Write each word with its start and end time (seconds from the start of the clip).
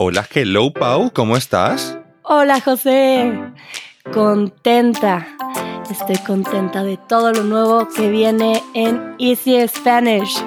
Hola, 0.00 0.24
hello 0.32 0.72
Pau, 0.72 1.10
¿cómo 1.12 1.36
estás? 1.36 1.98
Hola 2.22 2.60
José, 2.60 3.32
contenta. 4.12 5.26
Estoy 5.90 6.14
contenta 6.18 6.84
de 6.84 6.96
todo 7.08 7.32
lo 7.32 7.42
nuevo 7.42 7.88
que 7.88 8.08
viene 8.08 8.62
en 8.74 9.16
Easy 9.18 9.66
Spanish. 9.66 10.40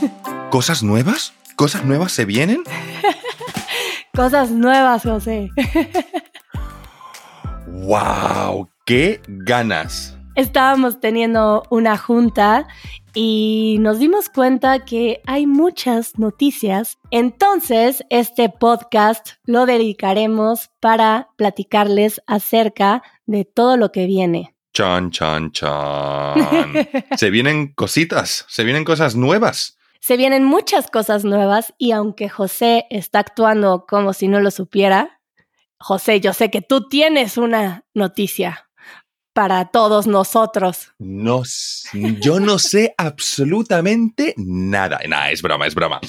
¿Cosas 0.50 0.82
nuevas? 0.82 1.32
¿Cosas 1.54 1.84
nuevas 1.84 2.10
se 2.10 2.24
vienen? 2.24 2.64
Cosas 4.16 4.50
nuevas, 4.50 5.04
José. 5.04 5.50
¡Wow! 7.68 8.68
¡Qué 8.84 9.20
ganas! 9.28 10.18
Estábamos 10.34 10.98
teniendo 10.98 11.62
una 11.70 11.96
junta 11.96 12.66
y 13.20 13.78
nos 13.80 13.98
dimos 13.98 14.28
cuenta 14.28 14.84
que 14.84 15.22
hay 15.26 15.48
muchas 15.48 16.20
noticias. 16.20 16.98
Entonces, 17.10 18.04
este 18.10 18.48
podcast 18.48 19.30
lo 19.42 19.66
dedicaremos 19.66 20.70
para 20.78 21.30
platicarles 21.34 22.22
acerca 22.28 23.02
de 23.26 23.44
todo 23.44 23.76
lo 23.76 23.90
que 23.90 24.06
viene. 24.06 24.54
Chan, 24.72 25.10
chan, 25.10 25.50
chan. 25.50 26.74
se 27.16 27.30
vienen 27.30 27.72
cositas, 27.72 28.44
se 28.46 28.62
vienen 28.62 28.84
cosas 28.84 29.16
nuevas. 29.16 29.76
Se 29.98 30.16
vienen 30.16 30.44
muchas 30.44 30.88
cosas 30.88 31.24
nuevas 31.24 31.74
y 31.76 31.90
aunque 31.90 32.28
José 32.28 32.86
está 32.88 33.18
actuando 33.18 33.84
como 33.88 34.12
si 34.12 34.28
no 34.28 34.38
lo 34.38 34.52
supiera, 34.52 35.20
José, 35.80 36.20
yo 36.20 36.32
sé 36.32 36.52
que 36.52 36.62
tú 36.62 36.88
tienes 36.88 37.36
una 37.36 37.84
noticia 37.94 38.67
para 39.38 39.66
todos 39.66 40.08
nosotros. 40.08 40.90
No, 40.98 41.44
yo 42.20 42.40
no 42.40 42.58
sé 42.58 42.92
absolutamente 42.98 44.34
nada. 44.36 44.98
Nada, 45.06 45.30
es 45.30 45.42
broma, 45.42 45.68
es 45.68 45.76
broma. 45.76 46.00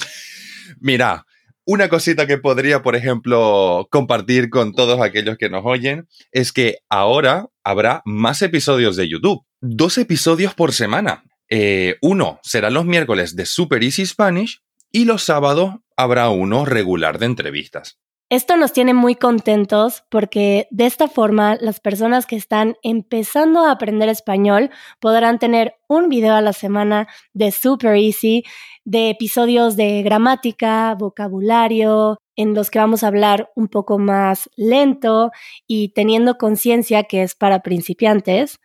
Mira, 0.80 1.24
una 1.64 1.88
cosita 1.88 2.26
que 2.26 2.38
podría, 2.38 2.82
por 2.82 2.96
ejemplo, 2.96 3.86
compartir 3.88 4.50
con 4.50 4.74
todos 4.74 5.00
aquellos 5.00 5.38
que 5.38 5.48
nos 5.48 5.62
oyen 5.64 6.08
es 6.32 6.52
que 6.52 6.78
ahora 6.88 7.46
habrá 7.62 8.02
más 8.04 8.42
episodios 8.42 8.96
de 8.96 9.08
YouTube. 9.08 9.46
Dos 9.60 9.96
episodios 9.98 10.54
por 10.54 10.72
semana. 10.72 11.22
Eh, 11.48 11.98
uno 12.02 12.40
será 12.42 12.68
los 12.68 12.84
miércoles 12.84 13.36
de 13.36 13.46
Super 13.46 13.84
Easy 13.84 14.06
Spanish 14.06 14.60
y 14.90 15.04
los 15.04 15.22
sábados 15.22 15.76
habrá 15.96 16.30
uno 16.30 16.64
regular 16.64 17.20
de 17.20 17.26
entrevistas. 17.26 18.00
Esto 18.30 18.56
nos 18.56 18.72
tiene 18.72 18.94
muy 18.94 19.16
contentos 19.16 20.04
porque 20.08 20.68
de 20.70 20.86
esta 20.86 21.08
forma 21.08 21.56
las 21.60 21.80
personas 21.80 22.26
que 22.26 22.36
están 22.36 22.76
empezando 22.84 23.64
a 23.64 23.72
aprender 23.72 24.08
español 24.08 24.70
podrán 25.00 25.40
tener 25.40 25.74
un 25.88 26.08
video 26.08 26.34
a 26.36 26.40
la 26.40 26.52
semana 26.52 27.08
de 27.32 27.50
Super 27.50 27.96
Easy, 27.96 28.44
de 28.84 29.10
episodios 29.10 29.74
de 29.74 30.04
gramática, 30.04 30.94
vocabulario, 30.96 32.18
en 32.36 32.54
los 32.54 32.70
que 32.70 32.78
vamos 32.78 33.02
a 33.02 33.08
hablar 33.08 33.50
un 33.56 33.66
poco 33.66 33.98
más 33.98 34.48
lento 34.54 35.32
y 35.66 35.88
teniendo 35.88 36.38
conciencia 36.38 37.02
que 37.02 37.24
es 37.24 37.34
para 37.34 37.62
principiantes. 37.62 38.60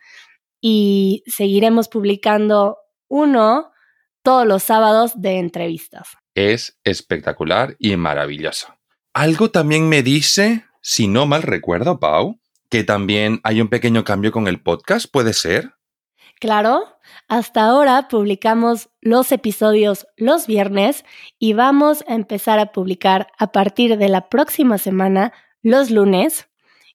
Y 0.60 1.24
seguiremos 1.26 1.88
publicando 1.88 2.78
uno 3.08 3.72
todos 4.22 4.46
los 4.46 4.62
sábados 4.62 5.20
de 5.20 5.40
entrevistas. 5.40 6.16
Es 6.36 6.78
espectacular 6.84 7.74
y 7.80 7.96
maravilloso. 7.96 8.75
Algo 9.16 9.50
también 9.50 9.88
me 9.88 10.02
dice, 10.02 10.66
si 10.82 11.08
no 11.08 11.24
mal 11.24 11.40
recuerdo, 11.40 11.98
Pau, 11.98 12.38
que 12.68 12.84
también 12.84 13.40
hay 13.44 13.62
un 13.62 13.68
pequeño 13.68 14.04
cambio 14.04 14.30
con 14.30 14.46
el 14.46 14.60
podcast, 14.60 15.10
¿puede 15.10 15.32
ser? 15.32 15.72
Claro, 16.38 16.82
hasta 17.26 17.64
ahora 17.64 18.08
publicamos 18.08 18.90
los 19.00 19.32
episodios 19.32 20.06
los 20.18 20.46
viernes 20.46 21.02
y 21.38 21.54
vamos 21.54 22.04
a 22.06 22.14
empezar 22.14 22.58
a 22.58 22.72
publicar 22.72 23.28
a 23.38 23.52
partir 23.52 23.96
de 23.96 24.10
la 24.10 24.28
próxima 24.28 24.76
semana 24.76 25.32
los 25.62 25.90
lunes 25.90 26.50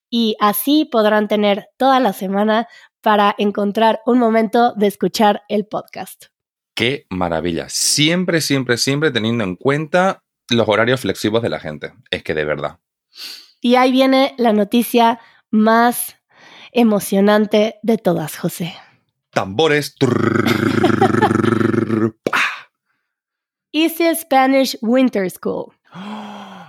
y 0.07 0.35
así 0.39 0.85
podrán 0.85 1.27
tener 1.27 1.69
toda 1.77 1.99
la 1.99 2.13
semana 2.13 2.67
para 3.01 3.33
encontrar 3.39 4.01
un 4.05 4.19
momento 4.19 4.75
de 4.75 4.85
escuchar 4.85 5.41
el 5.49 5.65
podcast. 5.65 6.25
Qué 6.75 7.07
maravilla. 7.09 7.65
Siempre, 7.69 8.41
siempre, 8.41 8.77
siempre 8.77 9.09
teniendo 9.09 9.43
en 9.43 9.55
cuenta 9.55 10.21
los 10.49 10.67
horarios 10.67 11.01
flexivos 11.01 11.41
de 11.41 11.49
la 11.49 11.59
gente. 11.59 11.93
Es 12.09 12.23
que 12.23 12.33
de 12.33 12.45
verdad. 12.45 12.79
Y 13.61 13.75
ahí 13.75 13.91
viene 13.91 14.33
la 14.37 14.53
noticia 14.53 15.19
más 15.49 16.15
emocionante 16.71 17.75
de 17.83 17.97
todas, 17.97 18.37
José. 18.37 18.73
Tambores. 19.31 19.95
Easy 23.71 24.15
Spanish 24.15 24.77
Winter 24.81 25.29
School. 25.29 25.73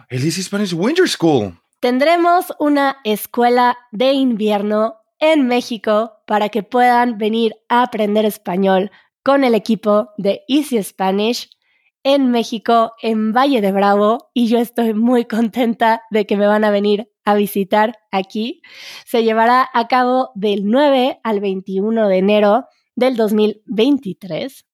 El 0.08 0.24
Easy 0.24 0.42
Spanish 0.42 0.74
Winter 0.74 1.08
School. 1.08 1.58
Tendremos 1.80 2.52
una 2.60 2.98
escuela 3.02 3.76
de 3.90 4.12
invierno 4.12 4.96
en 5.18 5.46
México 5.48 6.12
para 6.26 6.48
que 6.48 6.62
puedan 6.62 7.18
venir 7.18 7.56
a 7.68 7.82
aprender 7.82 8.24
español 8.24 8.90
con 9.24 9.44
el 9.44 9.54
equipo 9.54 10.10
de 10.16 10.42
Easy 10.48 10.82
Spanish 10.82 11.50
en 12.04 12.30
México, 12.30 12.92
en 13.00 13.32
Valle 13.32 13.60
de 13.60 13.72
Bravo, 13.72 14.30
y 14.34 14.48
yo 14.48 14.58
estoy 14.58 14.94
muy 14.94 15.24
contenta 15.24 16.02
de 16.10 16.26
que 16.26 16.36
me 16.36 16.46
van 16.46 16.64
a 16.64 16.70
venir 16.70 17.08
a 17.24 17.34
visitar 17.34 17.98
aquí. 18.10 18.62
Se 19.06 19.22
llevará 19.22 19.68
a 19.72 19.88
cabo 19.88 20.30
del 20.34 20.64
9 20.64 21.20
al 21.22 21.40
21 21.40 22.08
de 22.08 22.16
enero 22.16 22.64
del 22.96 23.16
2023. 23.16 24.66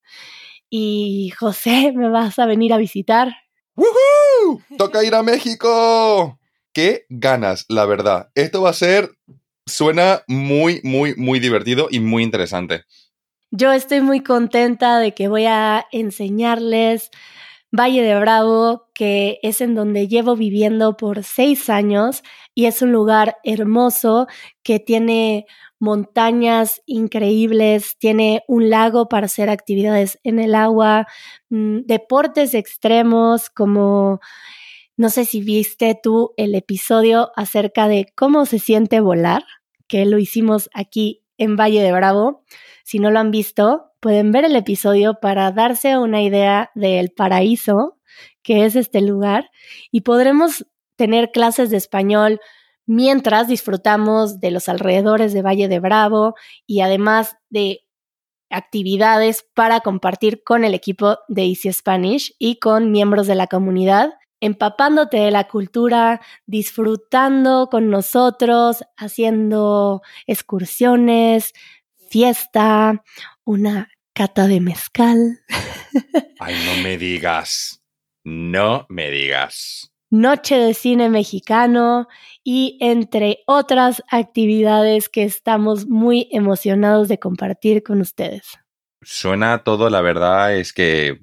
Y 0.71 1.33
José, 1.39 1.93
¿me 1.95 2.09
vas 2.09 2.39
a 2.39 2.47
venir 2.47 2.73
a 2.73 2.79
visitar? 2.79 3.35
¡Woohoo! 3.75 4.63
¡Toca 4.77 5.05
ir 5.05 5.15
a 5.15 5.23
México! 5.23 6.39
¡Qué 6.73 7.07
ganas, 7.09 7.65
la 7.69 7.87
verdad! 7.87 8.31
Esto 8.35 8.63
va 8.63 8.71
a 8.71 8.75
ser... 8.75 9.11
Suena 9.67 10.23
muy, 10.29 10.81
muy, 10.83 11.15
muy 11.17 11.41
divertido 11.41 11.89
y 11.91 12.01
muy 12.01 12.23
interesante. 12.23 12.85
Yo 13.51 13.73
estoy 13.73 14.03
muy 14.03 14.21
contenta 14.21 14.99
de 14.99 15.15
que 15.15 15.29
voy 15.29 15.47
a 15.47 15.87
enseñarles 15.91 17.11
Valle 17.73 18.03
de 18.03 18.19
Bravo, 18.19 18.89
que 18.95 19.39
es 19.43 19.61
en 19.63 19.75
donde 19.75 20.07
llevo 20.07 20.37
viviendo 20.37 20.97
por 20.99 21.25
seis 21.25 21.71
años 21.71 22.23
y 22.55 22.67
es 22.67 22.83
un 22.83 22.93
lugar 22.93 23.39
hermoso 23.45 24.27
que 24.63 24.81
tiene 24.81 25.47
montañas 25.79 26.83
increíbles, 26.85 27.97
tiene 27.99 28.43
un 28.49 28.69
lago 28.69 29.09
para 29.09 29.27
hacer 29.27 29.49
actividades 29.49 30.19
en 30.25 30.41
el 30.41 30.55
agua, 30.55 31.07
mm, 31.49 31.81
deportes 31.87 32.53
extremos 32.53 33.49
como, 33.49 34.21
no 34.97 35.11
sé 35.11 35.25
si 35.25 35.41
viste 35.43 35.99
tú 36.03 36.33
el 36.37 36.55
episodio 36.55 37.31
acerca 37.37 37.89
de 37.89 38.07
cómo 38.15 38.45
se 38.47 38.59
siente 38.59 39.01
volar, 39.01 39.45
que 39.87 40.05
lo 40.05 40.19
hicimos 40.19 40.69
aquí 40.75 41.23
en 41.39 41.57
Valle 41.57 41.83
de 41.83 41.93
Bravo. 41.93 42.45
Si 42.89 43.01
no 43.01 43.11
lo 43.11 43.19
han 43.19 43.31
visto, 43.31 43.93
pueden 44.01 44.33
ver 44.33 44.47
el 44.47 44.57
episodio 44.57 45.19
para 45.21 45.53
darse 45.53 45.99
una 45.99 46.23
idea 46.23 46.71
del 46.75 47.11
paraíso 47.11 47.99
que 48.43 48.65
es 48.65 48.77
este 48.77 49.03
lugar 49.03 49.51
y 49.91 50.01
podremos 50.01 50.67
tener 50.97 51.31
clases 51.31 51.69
de 51.69 51.77
español 51.77 52.41
mientras 52.87 53.47
disfrutamos 53.47 54.41
de 54.41 54.53
los 54.53 54.71
alrededores 54.71 55.35
de 55.35 55.43
Valle 55.43 55.69
de 55.69 55.81
Bravo 55.81 56.35
y 56.67 56.81
además 56.81 57.37
de 57.51 57.81
actividades 58.49 59.47
para 59.53 59.81
compartir 59.81 60.43
con 60.43 60.65
el 60.65 60.73
equipo 60.73 61.19
de 61.29 61.43
Easy 61.43 61.71
Spanish 61.71 62.35
y 62.39 62.59
con 62.59 62.91
miembros 62.91 63.27
de 63.27 63.35
la 63.35 63.49
comunidad, 63.49 64.15
empapándote 64.41 65.19
de 65.19 65.31
la 65.31 65.47
cultura, 65.47 66.23
disfrutando 66.47 67.69
con 67.71 67.91
nosotros, 67.91 68.83
haciendo 68.97 70.01
excursiones, 70.27 71.53
fiesta, 72.09 73.03
una 73.45 73.89
cata 74.13 74.47
de 74.47 74.61
mezcal. 74.61 75.41
Ay, 76.41 76.55
no 76.67 76.83
me 76.83 76.99
digas. 76.99 77.83
No 78.25 78.87
me 78.89 79.11
digas. 79.11 79.93
Noche 80.11 80.57
de 80.57 80.75
cine 80.75 81.09
mexicano 81.09 82.09
y 82.43 82.79
entre 82.81 83.41
otras 83.47 84.03
actividades 84.11 85.09
que 85.09 85.25
estamos 85.25 85.87
muy 85.87 86.29
emocionados 86.33 87.09
de 87.09 87.19
compartir 87.19 87.83
con 87.83 88.01
ustedes. 88.01 88.59
Suena 89.03 89.63
todo, 89.65 89.91
la 89.91 90.01
verdad 90.01 90.57
es 90.57 90.73
que 90.73 91.21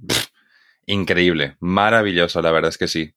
increíble, 0.86 1.58
maravilloso, 1.60 2.42
la 2.42 2.52
verdad 2.52 2.70
es 2.70 2.78
que 2.78 2.88
sí. 2.88 3.14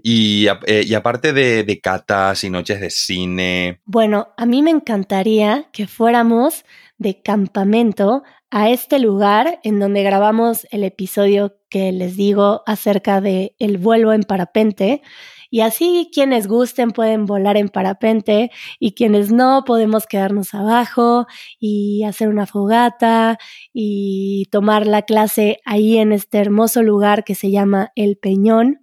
Y, 0.00 0.46
eh, 0.66 0.84
y 0.86 0.94
aparte 0.94 1.32
de, 1.32 1.64
de, 1.64 1.80
catas 1.80 2.44
y 2.44 2.50
noches 2.50 2.80
de 2.80 2.90
cine. 2.90 3.80
Bueno, 3.84 4.28
a 4.36 4.46
mí 4.46 4.62
me 4.62 4.70
encantaría 4.70 5.68
que 5.72 5.88
fuéramos 5.88 6.64
de 6.98 7.22
campamento 7.22 8.22
a 8.50 8.70
este 8.70 8.98
lugar 8.98 9.60
en 9.62 9.78
donde 9.78 10.02
grabamos 10.02 10.66
el 10.70 10.84
episodio 10.84 11.56
que 11.68 11.92
les 11.92 12.16
digo 12.16 12.62
acerca 12.66 13.20
de 13.20 13.54
el 13.58 13.78
vuelo 13.78 14.12
en 14.12 14.22
parapente. 14.22 15.02
Y 15.50 15.60
así 15.60 16.10
quienes 16.12 16.46
gusten 16.46 16.90
pueden 16.90 17.24
volar 17.24 17.56
en 17.56 17.68
parapente 17.70 18.50
y 18.78 18.92
quienes 18.92 19.32
no 19.32 19.64
podemos 19.64 20.06
quedarnos 20.06 20.52
abajo 20.54 21.26
y 21.58 22.04
hacer 22.04 22.28
una 22.28 22.46
fogata 22.46 23.38
y 23.72 24.46
tomar 24.50 24.86
la 24.86 25.02
clase 25.02 25.60
ahí 25.64 25.98
en 25.98 26.12
este 26.12 26.38
hermoso 26.38 26.82
lugar 26.82 27.24
que 27.24 27.34
se 27.34 27.50
llama 27.50 27.92
El 27.94 28.18
Peñón. 28.18 28.80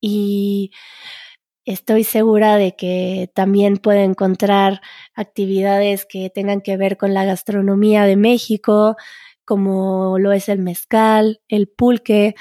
y 0.00 0.70
estoy 1.64 2.04
segura 2.04 2.56
de 2.56 2.76
que 2.76 3.30
también 3.34 3.76
puede 3.76 4.04
encontrar 4.04 4.80
actividades 5.14 6.06
que 6.06 6.30
tengan 6.30 6.60
que 6.60 6.76
ver 6.76 6.96
con 6.96 7.14
la 7.14 7.24
gastronomía 7.24 8.04
de 8.04 8.16
México, 8.16 8.96
como 9.44 10.18
lo 10.18 10.32
es 10.32 10.48
el 10.48 10.58
mezcal, 10.58 11.40
el 11.48 11.68
pulque 11.68 12.34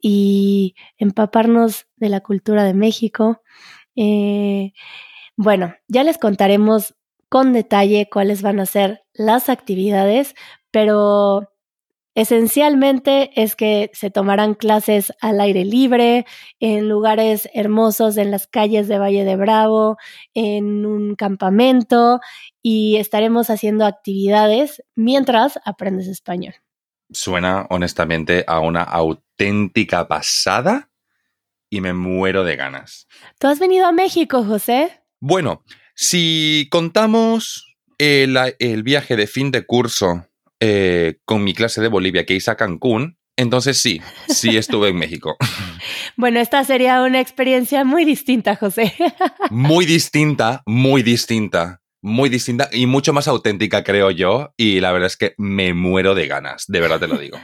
y 0.00 0.74
empaparnos 0.96 1.86
de 1.96 2.08
la 2.08 2.20
cultura 2.20 2.64
de 2.64 2.74
México. 2.74 3.42
Eh, 3.96 4.72
bueno, 5.36 5.74
ya 5.88 6.04
les 6.04 6.18
contaremos 6.18 6.94
con 7.28 7.52
detalle 7.52 8.08
cuáles 8.10 8.42
van 8.42 8.60
a 8.60 8.66
ser 8.66 9.04
las 9.12 9.48
actividades, 9.48 10.34
pero 10.70 11.50
Esencialmente 12.18 13.30
es 13.40 13.54
que 13.54 13.92
se 13.94 14.10
tomarán 14.10 14.54
clases 14.54 15.12
al 15.20 15.40
aire 15.40 15.64
libre, 15.64 16.26
en 16.58 16.88
lugares 16.88 17.48
hermosos, 17.54 18.16
en 18.16 18.32
las 18.32 18.48
calles 18.48 18.88
de 18.88 18.98
Valle 18.98 19.24
de 19.24 19.36
Bravo, 19.36 19.98
en 20.34 20.84
un 20.84 21.14
campamento 21.14 22.18
y 22.60 22.96
estaremos 22.96 23.50
haciendo 23.50 23.86
actividades 23.86 24.82
mientras 24.96 25.60
aprendes 25.64 26.08
español. 26.08 26.54
Suena 27.12 27.68
honestamente 27.70 28.42
a 28.48 28.58
una 28.58 28.82
auténtica 28.82 30.08
pasada 30.08 30.90
y 31.70 31.80
me 31.80 31.92
muero 31.92 32.42
de 32.42 32.56
ganas. 32.56 33.06
¿Tú 33.38 33.46
has 33.46 33.60
venido 33.60 33.86
a 33.86 33.92
México, 33.92 34.42
José? 34.42 35.04
Bueno, 35.20 35.62
si 35.94 36.66
contamos 36.68 37.76
el, 37.96 38.36
el 38.58 38.82
viaje 38.82 39.14
de 39.14 39.28
fin 39.28 39.52
de 39.52 39.64
curso 39.64 40.24
eh, 40.60 41.18
con 41.24 41.44
mi 41.44 41.54
clase 41.54 41.80
de 41.80 41.88
Bolivia 41.88 42.24
que 42.26 42.34
hice 42.34 42.50
a 42.50 42.56
Cancún, 42.56 43.18
entonces 43.36 43.80
sí, 43.80 44.02
sí 44.28 44.56
estuve 44.56 44.88
en 44.88 44.96
México. 44.96 45.36
Bueno, 46.16 46.40
esta 46.40 46.64
sería 46.64 47.02
una 47.02 47.20
experiencia 47.20 47.84
muy 47.84 48.04
distinta, 48.04 48.56
José. 48.56 48.92
Muy 49.50 49.86
distinta, 49.86 50.62
muy 50.66 51.02
distinta, 51.02 51.80
muy 52.02 52.28
distinta 52.28 52.68
y 52.72 52.86
mucho 52.86 53.12
más 53.12 53.28
auténtica, 53.28 53.84
creo 53.84 54.10
yo. 54.10 54.52
Y 54.56 54.80
la 54.80 54.90
verdad 54.90 55.06
es 55.06 55.16
que 55.16 55.34
me 55.38 55.74
muero 55.74 56.16
de 56.16 56.26
ganas, 56.26 56.64
de 56.66 56.80
verdad 56.80 56.98
te 56.98 57.06
lo 57.06 57.16
digo. 57.16 57.38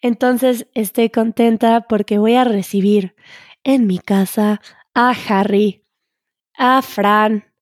Entonces 0.00 0.68
estoy 0.74 1.10
contenta 1.10 1.86
porque 1.88 2.18
voy 2.18 2.36
a 2.36 2.44
recibir 2.44 3.16
en 3.64 3.88
mi 3.88 3.98
casa 3.98 4.60
a 4.94 5.10
Harry, 5.10 5.84
a 6.56 6.80
Fran, 6.82 7.52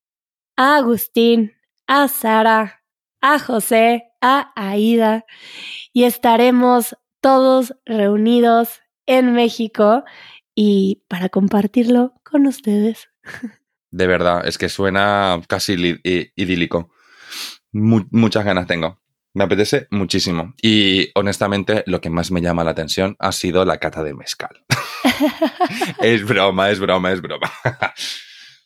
a 0.55 0.77
Agustín, 0.77 1.53
a 1.87 2.07
Sara, 2.07 2.84
a 3.25 3.39
José, 3.39 4.11
a 4.21 4.51
Aida 4.55 5.25
y 5.93 6.03
estaremos 6.03 6.95
todos 7.21 7.73
reunidos 7.83 8.81
en 9.07 9.33
México 9.33 10.03
y 10.53 11.01
para 11.07 11.29
compartirlo 11.29 12.13
con 12.23 12.45
ustedes. 12.45 13.09
De 13.89 14.05
verdad, 14.05 14.47
es 14.47 14.59
que 14.59 14.69
suena 14.69 15.41
casi 15.47 15.99
idílico. 16.35 16.91
muchas 17.71 18.45
ganas 18.45 18.67
tengo. 18.67 19.01
Me 19.33 19.45
apetece 19.45 19.87
muchísimo. 19.89 20.53
Y 20.61 21.09
honestamente, 21.15 21.83
lo 21.87 22.01
que 22.01 22.11
más 22.11 22.29
me 22.29 22.41
llama 22.41 22.63
la 22.63 22.71
atención 22.71 23.15
ha 23.17 23.31
sido 23.31 23.65
la 23.65 23.79
cata 23.79 24.03
de 24.03 24.13
mezcal. 24.13 24.63
es 25.99 26.23
broma, 26.23 26.69
es 26.69 26.79
broma, 26.79 27.11
es 27.11 27.21
broma. 27.21 27.51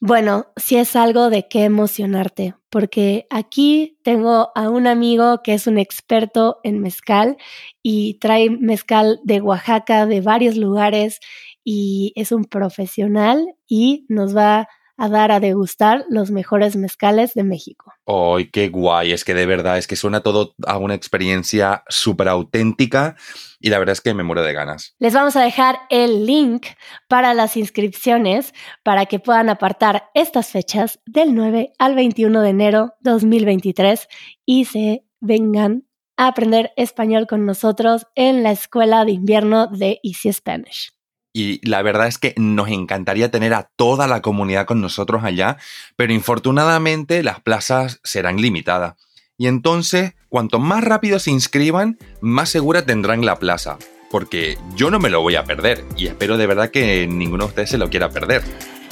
Bueno, 0.01 0.45
si 0.55 0.77
es 0.77 0.95
algo 0.95 1.29
de 1.29 1.47
qué 1.49 1.65
emocionarte, 1.65 2.55
porque 2.69 3.27
aquí 3.29 3.97
tengo 4.03 4.49
a 4.55 4.69
un 4.69 4.87
amigo 4.87 5.41
que 5.43 5.53
es 5.53 5.67
un 5.67 5.77
experto 5.77 6.59
en 6.63 6.79
mezcal 6.79 7.35
y 7.83 8.13
trae 8.19 8.49
mezcal 8.49 9.19
de 9.25 9.41
Oaxaca, 9.41 10.05
de 10.05 10.21
varios 10.21 10.55
lugares, 10.55 11.19
y 11.65 12.13
es 12.15 12.31
un 12.31 12.45
profesional 12.45 13.55
y 13.67 14.05
nos 14.07 14.35
va 14.35 14.69
a 14.99 15.07
dar 15.07 15.31
a 15.31 15.39
degustar 15.39 16.05
los 16.09 16.29
mejores 16.29 16.75
mezcales 16.75 17.33
de 17.33 17.43
México. 17.43 17.93
¡Ay, 18.05 18.49
qué 18.51 18.67
guay! 18.67 19.13
Es 19.13 19.23
que 19.23 19.33
de 19.33 19.45
verdad, 19.45 19.77
es 19.77 19.87
que 19.87 19.95
suena 19.95 20.21
todo 20.21 20.53
a 20.67 20.77
una 20.77 20.93
experiencia 20.93 21.83
súper 21.87 22.27
auténtica 22.27 23.15
y 23.61 23.69
la 23.69 23.79
verdad 23.79 23.93
es 23.93 24.01
que 24.01 24.13
me 24.13 24.23
muero 24.23 24.43
de 24.43 24.53
ganas. 24.53 24.95
Les 24.99 25.13
vamos 25.13 25.35
a 25.37 25.41
dejar 25.41 25.79
el 25.89 26.25
link 26.25 26.67
para 27.07 27.33
las 27.33 27.55
inscripciones 27.55 28.53
para 28.83 29.05
que 29.05 29.19
puedan 29.19 29.49
apartar 29.49 30.09
estas 30.13 30.49
fechas 30.49 30.99
del 31.05 31.33
9 31.33 31.71
al 31.79 31.95
21 31.95 32.41
de 32.41 32.49
enero 32.49 32.93
2023 32.99 34.07
y 34.45 34.65
se 34.65 35.05
vengan 35.21 35.85
a 36.17 36.27
aprender 36.27 36.73
español 36.75 37.25
con 37.25 37.45
nosotros 37.45 38.05
en 38.15 38.43
la 38.43 38.51
escuela 38.51 39.05
de 39.05 39.13
invierno 39.13 39.67
de 39.67 40.01
Easy 40.03 40.33
Spanish 40.33 40.98
y 41.33 41.65
la 41.67 41.81
verdad 41.81 42.07
es 42.07 42.17
que 42.17 42.33
nos 42.37 42.69
encantaría 42.69 43.31
tener 43.31 43.53
a 43.53 43.69
toda 43.75 44.07
la 44.07 44.21
comunidad 44.21 44.65
con 44.65 44.81
nosotros 44.81 45.23
allá, 45.23 45.57
pero 45.95 46.13
infortunadamente 46.13 47.23
las 47.23 47.39
plazas 47.39 47.99
serán 48.03 48.37
limitadas. 48.37 48.95
Y 49.37 49.47
entonces, 49.47 50.15
cuanto 50.27 50.59
más 50.59 50.83
rápido 50.83 51.19
se 51.19 51.31
inscriban, 51.31 51.97
más 52.19 52.49
segura 52.49 52.85
tendrán 52.85 53.25
la 53.25 53.37
plaza. 53.37 53.77
Porque 54.11 54.57
yo 54.75 54.89
no 54.89 54.99
me 54.99 55.11
lo 55.11 55.21
voy 55.21 55.35
a 55.35 55.43
perder 55.43 55.85
y 55.95 56.07
espero 56.07 56.37
de 56.37 56.47
verdad 56.47 56.71
que 56.71 57.05
ninguno 57.07 57.45
de 57.45 57.49
ustedes 57.49 57.69
se 57.69 57.77
lo 57.77 57.89
quiera 57.89 58.09
perder. 58.09 58.41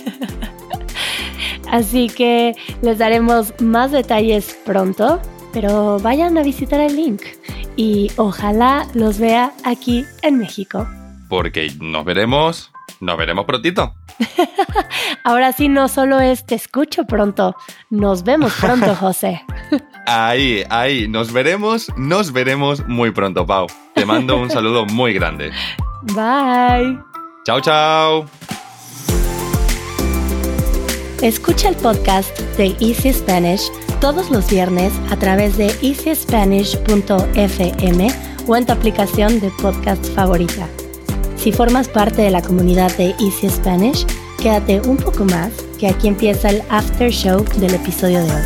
Así 1.71 2.07
que 2.07 2.55
les 2.81 2.99
daremos 2.99 3.53
más 3.59 3.91
detalles 3.91 4.57
pronto, 4.63 5.19
pero 5.51 5.99
vayan 5.99 6.37
a 6.37 6.43
visitar 6.43 6.79
el 6.79 6.95
link 6.95 7.23
y 7.75 8.11
ojalá 8.15 8.87
los 8.93 9.17
vea 9.17 9.53
aquí 9.63 10.05
en 10.21 10.37
México 10.37 10.87
porque 11.27 11.71
nos 11.79 12.05
veremos, 12.05 12.71
nos 12.99 13.17
veremos 13.17 13.45
prontito. 13.45 13.93
Ahora 15.23 15.51
sí, 15.51 15.69
no 15.69 15.87
solo 15.87 16.19
es 16.19 16.45
te 16.45 16.55
escucho 16.55 17.05
pronto, 17.05 17.55
nos 17.89 18.23
vemos 18.23 18.53
pronto, 18.59 18.95
José. 18.99 19.41
ahí, 20.05 20.63
ahí, 20.69 21.07
nos 21.07 21.31
veremos, 21.31 21.91
nos 21.97 22.31
veremos 22.31 22.85
muy 22.87 23.11
pronto, 23.11 23.45
Pau. 23.45 23.67
Te 23.93 24.05
mando 24.05 24.37
un 24.37 24.49
saludo 24.49 24.85
muy 24.85 25.13
grande. 25.13 25.51
Bye. 26.13 26.99
Chao, 27.45 27.61
chao. 27.61 28.25
Escucha 31.21 31.69
el 31.69 31.75
podcast 31.75 32.37
de 32.57 32.75
Easy 32.79 33.11
Spanish 33.11 33.71
todos 33.99 34.29
los 34.29 34.49
viernes 34.49 34.93
a 35.09 35.17
través 35.17 35.57
de 35.57 35.67
easyspanish.fm 35.81 38.07
o 38.47 38.55
en 38.55 38.65
tu 38.65 38.71
aplicación 38.71 39.39
de 39.39 39.49
podcast 39.61 40.05
favorita. 40.13 40.67
Si 41.47 41.53
formas 41.53 41.87
parte 41.87 42.23
de 42.23 42.29
la 42.29 42.41
comunidad 42.41 42.91
de 42.97 43.15
Easy 43.21 43.49
Spanish, 43.49 44.05
quédate 44.37 44.81
un 44.81 44.97
poco 44.97 45.23
más, 45.23 45.53
que 45.79 45.87
aquí 45.87 46.09
empieza 46.09 46.49
el 46.49 46.61
after 46.67 47.09
show 47.09 47.45
del 47.55 47.73
episodio 47.73 48.21
de 48.21 48.29
hoy. 48.29 48.41